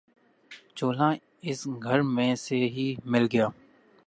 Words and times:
چولہا 0.75 1.09
اس 1.41 1.67
گھر 1.83 2.01
میں 2.15 2.33
سے 2.35 2.55
ہی 2.67 2.93
مل 3.05 3.27
گیا 3.33 3.47